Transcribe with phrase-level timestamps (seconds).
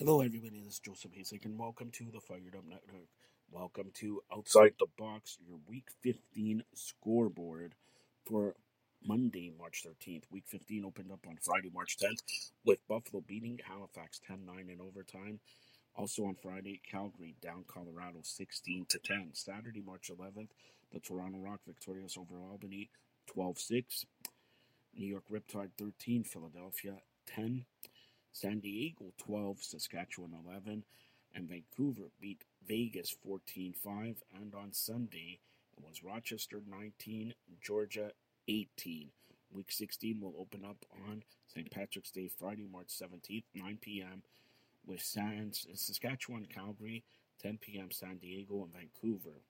[0.00, 0.62] Hello, everybody.
[0.64, 3.10] This is Joseph Hasek, and welcome to the Fired Up Network.
[3.50, 7.74] Welcome to Outside the Box, your Week 15 scoreboard
[8.24, 8.54] for
[9.04, 10.22] Monday, March 13th.
[10.30, 12.22] Week 15 opened up on Friday, March 10th,
[12.64, 15.38] with Buffalo beating Halifax 10 9 in overtime.
[15.94, 19.32] Also on Friday, Calgary down Colorado 16 to 10.
[19.34, 20.48] Saturday, March 11th,
[20.94, 22.88] the Toronto Rock victorious over Albany
[23.26, 24.06] 12 6.
[24.96, 26.94] New York Riptide 13, Philadelphia
[27.26, 27.66] 10.
[28.32, 30.84] San Diego 12, Saskatchewan 11,
[31.34, 34.22] and Vancouver beat Vegas 14 5.
[34.40, 35.40] And on Sunday,
[35.76, 38.12] it was Rochester 19, Georgia
[38.48, 39.10] 18.
[39.52, 41.70] Week 16 will open up on St.
[41.70, 44.22] Patrick's Day, Friday, March 17th, 9 p.m.,
[44.86, 47.04] with San, Saskatchewan, Calgary,
[47.42, 49.42] 10 p.m., San Diego, and Vancouver.